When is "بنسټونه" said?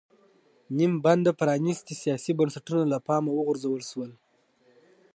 2.39-2.83